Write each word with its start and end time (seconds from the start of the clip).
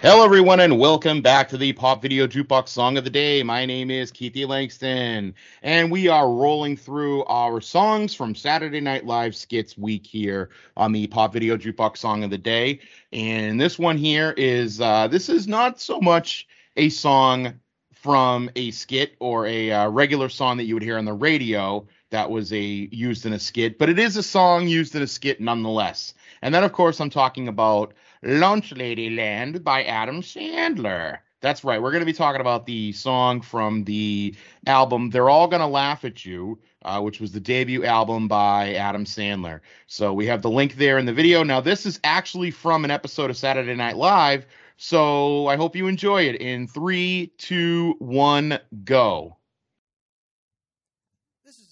Hello, 0.00 0.24
everyone, 0.24 0.60
and 0.60 0.78
welcome 0.78 1.20
back 1.20 1.48
to 1.48 1.58
the 1.58 1.72
Pop 1.72 2.00
Video 2.00 2.28
Jukebox 2.28 2.68
Song 2.68 2.96
of 2.96 3.02
the 3.02 3.10
Day. 3.10 3.42
My 3.42 3.66
name 3.66 3.90
is 3.90 4.12
Keithy 4.12 4.46
Langston, 4.46 5.34
and 5.60 5.90
we 5.90 6.06
are 6.06 6.32
rolling 6.32 6.76
through 6.76 7.24
our 7.24 7.60
songs 7.60 8.14
from 8.14 8.32
Saturday 8.32 8.80
Night 8.80 9.06
Live 9.06 9.34
skits 9.34 9.76
week 9.76 10.06
here 10.06 10.50
on 10.76 10.92
the 10.92 11.08
Pop 11.08 11.32
Video 11.32 11.56
Jukebox 11.56 11.96
Song 11.96 12.22
of 12.22 12.30
the 12.30 12.38
Day. 12.38 12.78
And 13.12 13.60
this 13.60 13.76
one 13.76 13.98
here 13.98 14.34
is 14.36 14.80
uh, 14.80 15.08
this 15.08 15.28
is 15.28 15.48
not 15.48 15.80
so 15.80 16.00
much 16.00 16.46
a 16.76 16.90
song 16.90 17.58
from 17.92 18.50
a 18.54 18.70
skit 18.70 19.16
or 19.18 19.46
a 19.48 19.72
uh, 19.72 19.88
regular 19.88 20.28
song 20.28 20.58
that 20.58 20.66
you 20.66 20.74
would 20.74 20.84
hear 20.84 20.98
on 20.98 21.06
the 21.06 21.12
radio 21.12 21.84
that 22.10 22.30
was 22.30 22.52
a 22.52 22.60
used 22.60 23.26
in 23.26 23.32
a 23.32 23.38
skit, 23.38 23.78
but 23.78 23.88
it 23.88 23.98
is 23.98 24.16
a 24.16 24.22
song 24.22 24.68
used 24.68 24.94
in 24.94 25.02
a 25.02 25.06
skit 25.06 25.40
nonetheless. 25.40 26.14
And 26.42 26.54
then, 26.54 26.64
of 26.64 26.72
course, 26.72 27.00
I'm 27.00 27.10
talking 27.10 27.48
about 27.48 27.94
Lunch 28.22 28.72
Lady 28.72 29.10
Land 29.10 29.64
by 29.64 29.84
Adam 29.84 30.22
Sandler. 30.22 31.18
That's 31.40 31.62
right. 31.62 31.80
We're 31.80 31.92
going 31.92 32.00
to 32.00 32.06
be 32.06 32.12
talking 32.12 32.40
about 32.40 32.66
the 32.66 32.92
song 32.92 33.42
from 33.42 33.84
the 33.84 34.34
album 34.66 35.10
They're 35.10 35.30
All 35.30 35.46
Gonna 35.46 35.68
Laugh 35.68 36.04
at 36.04 36.24
You, 36.24 36.58
uh, 36.84 37.00
which 37.00 37.20
was 37.20 37.30
the 37.30 37.38
debut 37.38 37.84
album 37.84 38.26
by 38.26 38.74
Adam 38.74 39.04
Sandler. 39.04 39.60
So 39.86 40.12
we 40.12 40.26
have 40.26 40.42
the 40.42 40.50
link 40.50 40.74
there 40.74 40.98
in 40.98 41.06
the 41.06 41.12
video. 41.12 41.44
Now, 41.44 41.60
this 41.60 41.86
is 41.86 42.00
actually 42.02 42.50
from 42.50 42.84
an 42.84 42.90
episode 42.90 43.30
of 43.30 43.36
Saturday 43.36 43.76
Night 43.76 43.96
Live. 43.96 44.46
So 44.78 45.46
I 45.46 45.56
hope 45.56 45.76
you 45.76 45.86
enjoy 45.86 46.22
it. 46.22 46.40
In 46.40 46.66
three, 46.66 47.32
two, 47.38 47.94
one, 47.98 48.58
go. 48.84 49.37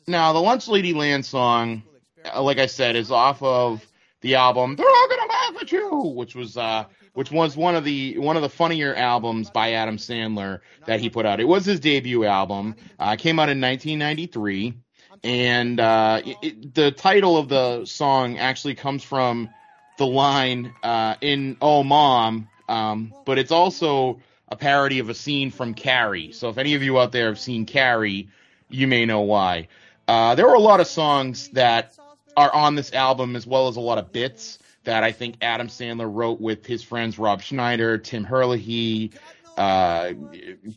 Now, 0.06 0.32
the 0.32 0.40
Lunch 0.40 0.68
Lady 0.68 0.92
Land 0.92 1.26
song, 1.26 1.82
uh, 2.32 2.42
like 2.42 2.58
I 2.58 2.66
said, 2.66 2.96
is 2.96 3.10
off 3.10 3.42
of 3.42 3.84
the 4.20 4.36
album 4.36 4.76
They're 4.76 4.86
All 4.86 5.08
Gonna 5.08 5.28
Laugh 5.28 5.62
at 5.62 5.72
You, 5.72 6.12
which 6.14 6.34
was 6.34 6.56
uh, 6.56 6.84
which 7.14 7.30
was 7.32 7.56
one 7.56 7.74
of 7.74 7.84
the 7.84 8.18
one 8.18 8.36
of 8.36 8.42
the 8.42 8.48
funnier 8.48 8.94
albums 8.94 9.50
by 9.50 9.72
Adam 9.72 9.96
Sandler 9.96 10.60
that 10.86 11.00
he 11.00 11.10
put 11.10 11.26
out. 11.26 11.40
It 11.40 11.48
was 11.48 11.64
his 11.64 11.80
debut 11.80 12.24
album. 12.24 12.76
Uh, 12.98 13.16
came 13.16 13.38
out 13.38 13.48
in 13.48 13.60
1993, 13.60 14.74
and 15.24 15.80
uh, 15.80 16.22
it, 16.24 16.36
it, 16.42 16.74
the 16.74 16.90
title 16.90 17.36
of 17.36 17.48
the 17.48 17.84
song 17.84 18.38
actually 18.38 18.74
comes 18.74 19.02
from 19.02 19.50
the 19.98 20.06
line 20.06 20.74
uh, 20.82 21.16
in 21.20 21.56
"Oh 21.60 21.82
Mom," 21.82 22.48
um, 22.68 23.14
but 23.24 23.38
it's 23.38 23.52
also 23.52 24.20
a 24.48 24.56
parody 24.56 24.98
of 25.00 25.08
a 25.08 25.14
scene 25.14 25.50
from 25.50 25.74
Carrie. 25.74 26.32
So 26.32 26.48
if 26.48 26.58
any 26.58 26.74
of 26.74 26.82
you 26.82 26.98
out 26.98 27.12
there 27.12 27.26
have 27.28 27.38
seen 27.38 27.66
Carrie, 27.66 28.28
you 28.68 28.86
may 28.86 29.04
know 29.04 29.20
why. 29.20 29.68
Uh, 30.08 30.34
there 30.34 30.46
were 30.46 30.54
a 30.54 30.60
lot 30.60 30.80
of 30.80 30.86
songs 30.86 31.48
that 31.50 31.96
are 32.36 32.52
on 32.52 32.74
this 32.74 32.92
album, 32.92 33.36
as 33.36 33.46
well 33.46 33.68
as 33.68 33.76
a 33.76 33.80
lot 33.80 33.98
of 33.98 34.12
bits 34.12 34.58
that 34.84 35.02
I 35.02 35.12
think 35.12 35.36
Adam 35.42 35.66
Sandler 35.68 36.08
wrote 36.12 36.40
with 36.40 36.64
his 36.64 36.82
friends 36.82 37.18
Rob 37.18 37.42
Schneider, 37.42 37.98
Tim 37.98 38.24
Herlihy, 38.24 39.12
uh, 39.56 40.12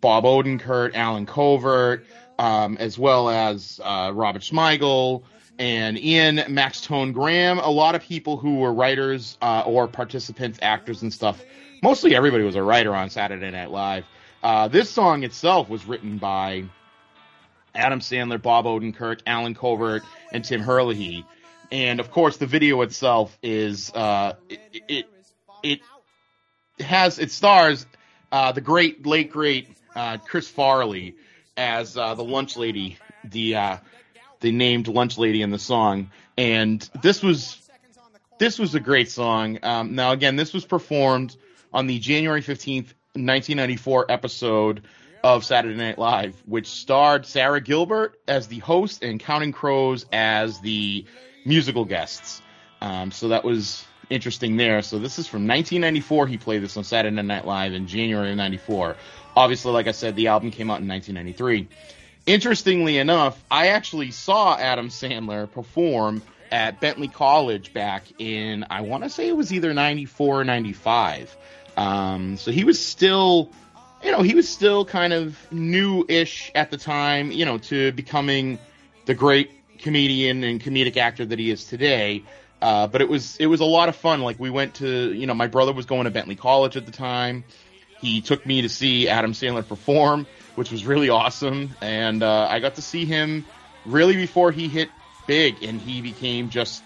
Bob 0.02 0.24
Odenkirk, 0.24 0.96
Allen 0.96 1.26
Covert, 1.26 2.06
um, 2.40 2.78
as 2.78 2.98
well 2.98 3.30
as 3.30 3.80
uh, 3.84 4.12
Robert 4.14 4.42
Smigel 4.42 5.24
and 5.60 6.00
Ian 6.00 6.38
Maxtone-Graham. 6.38 7.60
A 7.60 7.70
lot 7.70 7.94
of 7.94 8.02
people 8.02 8.38
who 8.38 8.60
were 8.60 8.74
writers 8.74 9.38
uh, 9.42 9.64
or 9.66 9.88
participants, 9.88 10.58
actors, 10.62 11.02
and 11.02 11.14
stuff. 11.14 11.44
Mostly 11.84 12.16
everybody 12.16 12.44
was 12.44 12.56
a 12.56 12.64
writer 12.64 12.96
on 12.96 13.10
Saturday 13.10 13.52
Night 13.52 13.70
Live. 13.70 14.06
Uh, 14.42 14.70
this 14.70 14.90
song 14.90 15.24
itself 15.24 15.70
was 15.70 15.86
written 15.86 16.18
by 16.18 16.64
Adam 17.74 18.00
Sandler, 18.00 18.42
Bob 18.42 18.66
Odenkirk, 18.66 19.22
Allen 19.26 19.56
Covert, 19.56 20.04
and 20.32 20.44
Tim 20.44 20.62
Herlihy. 20.62 21.26
And 21.72 22.00
of 22.00 22.12
course, 22.12 22.38
the 22.38 22.48
video 22.48 22.82
itself 22.82 23.38
is 23.44 23.92
uh, 23.94 24.34
it, 24.50 24.60
it, 24.88 25.06
it 25.64 25.80
has 26.84 27.20
it 27.20 27.32
stars 27.32 27.86
uh, 28.32 28.52
the 28.52 28.62
great 28.62 29.06
late 29.06 29.32
great 29.32 29.68
uh, 29.96 30.18
Chris 30.18 30.48
Farley 30.48 31.16
as 31.56 31.98
uh, 31.98 32.16
the 32.16 32.24
lunch 32.24 32.58
lady, 32.58 32.98
the 33.24 33.56
uh, 33.56 33.78
the 34.40 34.52
named 34.52 34.88
lunch 34.88 35.18
lady 35.18 35.42
in 35.42 35.52
the 35.52 35.60
song. 35.60 36.10
And 36.38 36.90
this 37.02 37.22
was 37.22 37.58
this 38.40 38.58
was 38.58 38.74
a 38.74 38.80
great 38.80 39.12
song. 39.12 39.60
Um, 39.62 39.96
now 39.96 40.12
again, 40.12 40.38
this 40.38 40.54
was 40.54 40.66
performed 40.66 41.36
on 41.72 41.86
the 41.86 42.00
January 42.00 42.42
fifteenth, 42.42 42.94
nineteen 43.14 43.58
ninety 43.58 43.76
four 43.76 44.10
episode 44.10 44.82
of 45.24 45.46
Saturday 45.46 45.76
Night 45.76 45.98
Live, 45.98 46.42
which 46.46 46.68
starred 46.68 47.26
Sara 47.26 47.62
Gilbert 47.62 48.20
as 48.28 48.48
the 48.48 48.60
host 48.60 49.04
and 49.04 49.20
Counting 49.20 49.52
Crows 49.52 50.06
as 50.12 50.60
the 50.62 51.06
musical 51.46 51.86
guests. 51.86 52.42
Um, 52.82 53.12
so 53.12 53.30
that 53.30 53.44
was 53.44 53.86
interesting 54.10 54.58
there. 54.58 54.82
So 54.82 55.00
this 55.00 55.20
is 55.20 55.28
from 55.28 55.48
1994. 55.48 56.28
He 56.28 56.38
played 56.38 56.64
this 56.64 56.78
on 56.78 56.84
Saturday 56.84 57.22
Night 57.22 57.46
Live 57.46 57.74
in 57.74 57.88
January 57.88 58.32
of 58.32 58.38
94. 58.38 58.96
Obviously, 59.36 59.72
like 59.72 59.88
I 59.88 59.92
said, 59.92 60.16
the 60.16 60.28
album 60.28 60.52
came 60.52 60.70
out 60.72 60.82
in 60.82 60.88
1993. 60.88 61.68
Interestingly 62.26 62.98
enough, 62.98 63.42
I 63.50 63.68
actually 63.68 64.12
saw 64.12 64.58
Adam 64.58 64.90
Sandler 64.90 65.52
perform 65.52 66.22
at 66.52 66.80
Bentley 66.80 67.08
College 67.08 67.74
back 67.74 68.04
in, 68.18 68.66
I 68.70 68.82
want 68.82 69.04
to 69.04 69.10
say 69.10 69.28
it 69.28 69.36
was 69.36 69.54
either 69.54 69.74
94 69.74 70.42
or 70.42 70.44
95. 70.44 71.36
Um, 71.78 72.38
so 72.38 72.52
he 72.52 72.64
was 72.64 72.84
still, 72.84 73.52
you 74.04 74.12
know, 74.12 74.22
he 74.22 74.36
was 74.36 74.48
still 74.48 74.86
kind 74.86 75.14
of 75.14 75.38
new-ish 75.52 76.52
at 76.56 76.72
the 76.72 76.78
time, 76.78 77.32
you 77.32 77.46
know, 77.46 77.58
to 77.58 77.92
becoming 77.92 78.60
the 79.06 79.14
great 79.14 79.52
comedian 79.80 80.44
and 80.44 80.62
comedic 80.62 80.98
actor 80.98 81.26
that 81.26 81.40
he 81.40 81.52
is 81.52 81.66
today. 81.66 82.24
Uh, 82.62 82.88
but 82.88 83.02
it 83.02 83.08
was 83.08 83.38
it 83.38 83.46
was 83.46 83.62
a 83.62 83.66
lot 83.66 83.90
of 83.90 83.96
fun. 83.96 84.22
Like 84.22 84.40
we 84.40 84.50
went 84.50 84.76
to 84.76 85.14
you 85.14 85.26
know 85.28 85.34
my 85.34 85.48
brother 85.48 85.72
was 85.72 85.86
going 85.86 86.04
to 86.06 86.12
Bentley 86.12 86.36
College 86.36 86.76
at 86.76 86.86
the 86.86 86.92
time. 86.92 87.46
He 88.02 88.22
took 88.22 88.46
me 88.46 88.62
to 88.62 88.70
see 88.70 89.08
Adam 89.08 89.34
Sandler 89.34 89.66
perform, 89.66 90.28
which 90.56 90.72
was 90.72 90.86
really 90.86 91.10
awesome, 91.10 91.72
and 91.82 92.22
uh, 92.22 92.48
I 92.50 92.60
got 92.60 92.76
to 92.76 92.82
see 92.82 93.06
him 93.06 93.46
really 93.86 94.16
before 94.16 94.52
he 94.52 94.68
hit 94.68 94.90
big 95.26 95.64
and 95.64 95.80
he 95.80 96.02
became 96.02 96.50
just 96.50 96.84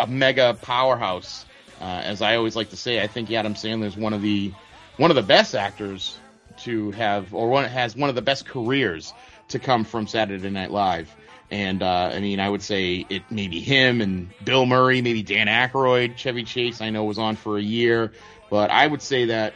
a 0.00 0.06
mega 0.06 0.54
powerhouse. 0.54 1.46
Uh, 1.80 1.84
as 1.84 2.22
I 2.22 2.36
always 2.36 2.56
like 2.56 2.70
to 2.70 2.76
say, 2.76 3.00
I 3.00 3.06
think 3.06 3.30
Adam 3.30 3.54
Sandler 3.54 3.86
is 3.86 3.96
one 3.96 4.14
of 4.14 4.22
the 4.22 4.52
one 4.96 5.10
of 5.10 5.16
the 5.16 5.22
best 5.22 5.54
actors 5.54 6.18
to 6.58 6.90
have, 6.92 7.34
or 7.34 7.48
one 7.48 7.64
has 7.64 7.96
one 7.96 8.08
of 8.08 8.14
the 8.14 8.22
best 8.22 8.46
careers 8.46 9.12
to 9.48 9.58
come 9.58 9.84
from 9.84 10.06
Saturday 10.06 10.50
Night 10.50 10.70
Live. 10.70 11.14
And 11.50 11.82
uh, 11.82 12.10
I 12.12 12.20
mean, 12.20 12.40
I 12.40 12.48
would 12.48 12.62
say 12.62 13.06
it 13.08 13.22
maybe 13.30 13.60
him 13.60 14.00
and 14.00 14.30
Bill 14.44 14.66
Murray, 14.66 15.02
maybe 15.02 15.22
Dan 15.22 15.46
Aykroyd, 15.46 16.16
Chevy 16.16 16.44
Chase. 16.44 16.80
I 16.80 16.90
know 16.90 17.04
was 17.04 17.18
on 17.18 17.36
for 17.36 17.58
a 17.58 17.62
year, 17.62 18.12
but 18.50 18.70
I 18.70 18.86
would 18.86 19.02
say 19.02 19.26
that 19.26 19.54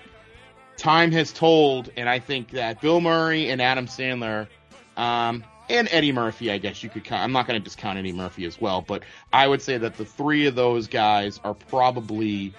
time 0.77 1.13
has 1.13 1.33
told, 1.33 1.91
and 1.97 2.09
I 2.09 2.19
think 2.19 2.51
that 2.51 2.81
Bill 2.81 3.01
Murray 3.01 3.51
and 3.51 3.61
Adam 3.61 3.87
Sandler, 3.87 4.47
um, 4.97 5.45
and 5.69 5.89
Eddie 5.91 6.13
Murphy, 6.13 6.51
I 6.51 6.59
guess 6.59 6.83
you 6.83 6.89
could 6.89 7.05
count. 7.05 7.23
I'm 7.23 7.33
not 7.33 7.47
going 7.47 7.61
to 7.61 7.65
discount 7.65 7.99
Eddie 7.99 8.13
Murphy 8.13 8.45
as 8.47 8.61
well, 8.61 8.81
but 8.81 9.03
I 9.33 9.47
would 9.47 9.61
say 9.61 9.79
that 9.79 9.97
the 9.97 10.05
three 10.05 10.47
of 10.47 10.55
those 10.55 10.89
guys 10.89 11.41
are 11.45 11.55
probably 11.55 12.55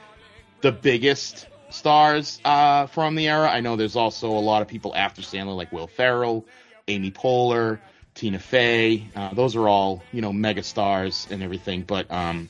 the 0.62 0.72
biggest 0.72 1.48
stars 1.70 2.40
uh, 2.44 2.88
from 2.88 3.16
the 3.16 3.28
era. 3.28 3.50
I 3.50 3.62
know 3.62 3.76
there's 3.76 3.96
also 3.96 4.32
a 4.32 4.40
lot 4.40 4.62
of 4.62 4.68
people 4.68 4.96
after 4.96 5.22
Sandler, 5.22 5.56
like 5.56 5.72
Will 5.72 5.88
Ferrell, 5.88 6.46
Amy 6.88 7.12
Poehler. 7.12 7.80
Tina 8.16 8.40
Fey. 8.40 9.06
Uh, 9.16 9.34
those 9.34 9.56
are 9.56 9.70
all 9.70 10.04
you 10.12 10.22
know 10.22 10.34
mega 10.34 10.62
stars 10.62 11.26
and 11.32 11.42
everything. 11.42 11.84
But 11.84 12.12
um, 12.12 12.50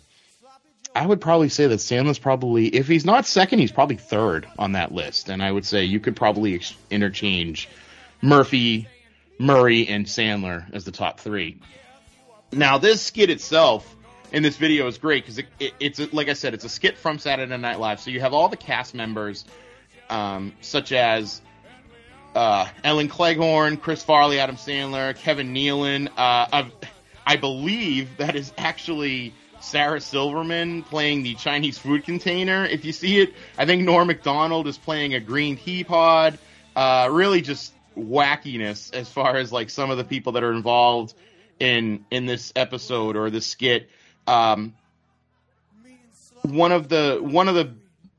I 0.95 1.06
would 1.06 1.21
probably 1.21 1.50
say 1.50 1.68
that 1.68 1.80
Sandler's 1.80 2.19
probably, 2.19 2.68
if 2.68 2.88
he's 2.88 3.06
not 3.06 3.25
second, 3.25 3.60
he's 3.60 3.71
probably 3.71 3.98
third 3.98 4.48
on 4.57 4.71
that 4.71 4.92
list. 4.92 5.30
And 5.30 5.44
I 5.44 5.51
would 5.51 5.66
say 5.66 5.86
you 5.86 6.00
could 6.00 6.16
probably 6.16 6.56
ex- 6.56 6.75
interchange 6.89 7.69
Murphy, 8.21 8.88
Murray, 9.38 9.88
and 9.88 10.07
Sandler 10.07 10.66
as 10.74 10.86
the 10.86 10.92
top 10.92 11.19
three. 11.19 11.60
Now 12.51 12.80
this 12.80 13.01
skit 13.04 13.30
itself 13.30 13.95
in 14.31 14.44
this 14.44 14.58
video 14.58 14.88
is 14.88 14.98
great 14.98 15.24
because 15.24 15.38
it, 15.38 15.48
it, 15.60 15.74
it's 15.80 16.00
a, 16.00 16.08
like 16.12 16.30
I 16.30 16.34
said, 16.34 16.54
it's 16.54 16.66
a 16.66 16.70
skit 16.70 16.98
from 16.98 17.20
Saturday 17.20 17.58
Night 17.58 17.80
Live. 17.80 18.00
So 18.00 18.12
you 18.12 18.20
have 18.20 18.34
all 18.34 18.50
the 18.50 18.58
cast 18.58 18.94
members, 18.94 19.46
um, 20.10 20.54
such 20.62 20.92
as 20.92 21.42
uh, 22.36 22.68
Ellen 22.84 23.08
Cleghorne, 23.08 23.78
Chris 23.78 24.04
Farley, 24.04 24.40
Adam 24.40 24.56
Sandler, 24.56 25.16
Kevin 25.16 25.54
Nealon. 25.54 26.10
Uh, 26.16 26.70
I 27.26 27.36
believe 27.36 28.18
that 28.18 28.36
is 28.36 28.52
actually 28.58 29.34
Sarah 29.62 30.02
Silverman 30.02 30.84
playing 30.84 31.24
the 31.24 31.36
Chinese 31.36 31.78
food 31.78 32.04
container. 32.04 32.66
If 32.66 32.86
you 32.86 32.92
see 32.92 33.20
it, 33.20 33.34
I 33.58 33.66
think 33.66 33.84
Norm 33.84 34.08
Macdonald 34.08 34.68
is 34.68 34.78
playing 34.78 35.14
a 35.14 35.20
green 35.20 35.58
tea 35.58 35.84
pod. 35.84 36.40
Uh, 36.76 37.10
really 37.12 37.42
just 37.42 37.74
wackiness 37.98 38.94
as 38.94 39.10
far 39.10 39.36
as 39.36 39.52
like 39.52 39.70
some 39.70 39.92
of 39.92 39.98
the 39.98 40.04
people 40.04 40.34
that 40.34 40.44
are 40.44 40.54
involved 40.54 41.14
in 41.60 42.06
in 42.10 42.26
this 42.26 42.54
episode 42.56 43.16
or 43.16 43.30
this 43.30 43.46
skit. 43.46 43.90
Um, 44.27 44.74
one 46.44 46.71
of 46.71 46.89
the 46.89 47.19
one 47.21 47.48
of 47.48 47.56
the 47.56 47.74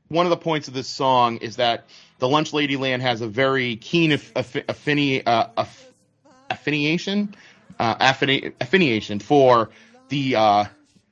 one 0.07 0.25
of 0.25 0.29
the 0.29 0.37
points 0.37 0.67
of 0.67 0.73
this 0.73 0.87
song 0.87 1.37
is 1.37 1.55
that 1.55 1.85
the 2.19 2.27
Lunch 2.27 2.53
Lady 2.53 2.77
Land 2.77 3.01
has 3.01 3.21
a 3.21 3.27
very 3.27 3.77
keen 3.77 4.11
aff- 4.11 4.31
aff- 4.35 4.53
affini- 4.53 5.23
uh, 5.25 5.47
aff- 5.57 5.91
affiliation 6.49 7.33
uh, 7.79 7.95
affini- 7.95 8.53
affiliation 8.61 9.19
for 9.19 9.69
the 10.09 10.35
uh, 10.35 10.65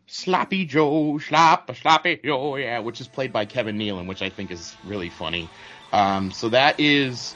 Sloppy 0.08 0.66
Joe, 0.66 1.18
Slop, 1.20 1.76
Sloppy 1.76 2.20
Joe, 2.24 2.56
yeah, 2.58 2.80
which 2.80 3.02
is 3.02 3.08
played 3.08 3.32
by 3.32 3.46
Kevin 3.46 3.78
Nealon, 3.78 4.08
which 4.08 4.22
I 4.22 4.30
think 4.30 4.52
is 4.52 4.76
really 4.86 5.10
funny. 5.10 5.50
Um, 5.92 6.32
so 6.32 6.50
that 6.50 6.80
is 6.80 7.36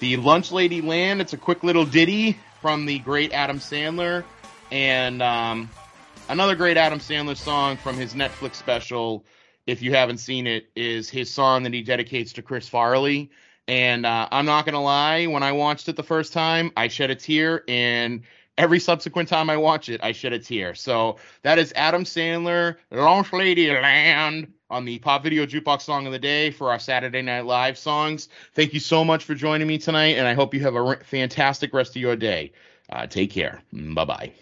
the 0.00 0.16
Lunch 0.16 0.52
Lady 0.52 0.80
Land. 0.80 1.20
It's 1.20 1.32
a 1.32 1.38
quick 1.38 1.64
little 1.64 1.84
ditty 1.84 2.38
from 2.60 2.86
the 2.86 2.98
great 2.98 3.32
Adam 3.32 3.58
Sandler, 3.58 4.24
and 4.70 5.22
um, 5.22 5.70
another 6.28 6.54
great 6.54 6.76
Adam 6.76 6.98
Sandler 6.98 7.36
song 7.36 7.76
from 7.76 7.96
his 7.96 8.14
Netflix 8.14 8.56
special. 8.56 9.24
If 9.66 9.82
you 9.82 9.92
haven't 9.92 10.18
seen 10.18 10.46
it, 10.46 10.70
is 10.76 11.10
his 11.10 11.30
song 11.30 11.62
that 11.64 11.74
he 11.74 11.82
dedicates 11.82 12.32
to 12.34 12.42
Chris 12.42 12.68
Farley. 12.68 13.30
And 13.66 14.06
uh, 14.06 14.28
I'm 14.32 14.46
not 14.46 14.64
gonna 14.64 14.82
lie, 14.82 15.26
when 15.26 15.42
I 15.42 15.52
watched 15.52 15.88
it 15.88 15.96
the 15.96 16.02
first 16.02 16.32
time, 16.32 16.72
I 16.76 16.88
shed 16.88 17.10
a 17.10 17.14
tear, 17.14 17.64
and 17.68 18.22
every 18.56 18.80
subsequent 18.80 19.28
time 19.28 19.50
I 19.50 19.58
watch 19.58 19.90
it, 19.90 20.02
I 20.02 20.12
shed 20.12 20.32
a 20.32 20.38
tear. 20.38 20.74
So 20.74 21.16
that 21.42 21.58
is 21.58 21.72
Adam 21.76 22.04
Sandler, 22.04 22.76
Lunch 22.90 23.30
Lady 23.32 23.70
Land 23.70 24.50
on 24.70 24.84
the 24.84 24.98
Pop 24.98 25.22
Video 25.22 25.44
Jukebox 25.46 25.82
Song 25.82 26.06
of 26.06 26.12
the 26.12 26.18
Day 26.18 26.50
for 26.50 26.70
our 26.70 26.78
Saturday 26.78 27.22
Night 27.22 27.44
Live 27.44 27.76
songs. 27.76 28.28
Thank 28.54 28.72
you 28.72 28.80
so 28.80 29.04
much 29.04 29.24
for 29.24 29.34
joining 29.34 29.66
me 29.66 29.76
tonight, 29.76 30.16
and 30.16 30.26
I 30.26 30.34
hope 30.34 30.54
you 30.54 30.60
have 30.60 30.74
a 30.74 30.96
fantastic 31.04 31.74
rest 31.74 31.94
of 31.96 32.02
your 32.02 32.16
day. 32.16 32.52
Uh, 32.90 33.06
take 33.06 33.30
care. 33.30 33.62
Bye 33.72 34.04
bye. 34.04 34.32